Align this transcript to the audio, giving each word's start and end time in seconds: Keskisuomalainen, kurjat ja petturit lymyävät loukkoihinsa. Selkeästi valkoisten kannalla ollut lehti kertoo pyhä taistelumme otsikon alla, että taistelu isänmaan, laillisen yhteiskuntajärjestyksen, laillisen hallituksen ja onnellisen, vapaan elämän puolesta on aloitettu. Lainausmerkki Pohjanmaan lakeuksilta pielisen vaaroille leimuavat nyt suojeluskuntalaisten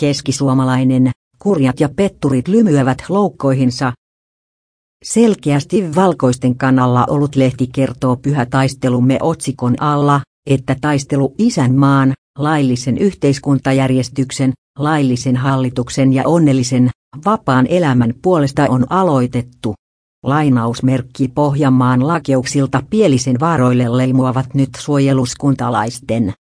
Keskisuomalainen, 0.00 1.10
kurjat 1.38 1.80
ja 1.80 1.88
petturit 1.96 2.48
lymyävät 2.48 3.02
loukkoihinsa. 3.08 3.92
Selkeästi 5.04 5.94
valkoisten 5.94 6.56
kannalla 6.56 7.06
ollut 7.10 7.36
lehti 7.36 7.66
kertoo 7.66 8.16
pyhä 8.16 8.46
taistelumme 8.46 9.18
otsikon 9.22 9.82
alla, 9.82 10.20
että 10.46 10.76
taistelu 10.80 11.34
isänmaan, 11.38 12.12
laillisen 12.38 12.98
yhteiskuntajärjestyksen, 12.98 14.52
laillisen 14.78 15.36
hallituksen 15.36 16.12
ja 16.12 16.22
onnellisen, 16.26 16.90
vapaan 17.24 17.66
elämän 17.66 18.14
puolesta 18.22 18.66
on 18.68 18.86
aloitettu. 18.90 19.74
Lainausmerkki 20.24 21.28
Pohjanmaan 21.28 22.06
lakeuksilta 22.06 22.82
pielisen 22.90 23.40
vaaroille 23.40 23.96
leimuavat 23.96 24.54
nyt 24.54 24.70
suojeluskuntalaisten 24.78 26.32